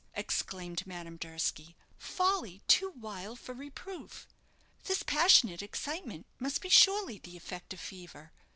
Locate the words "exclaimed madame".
0.15-1.15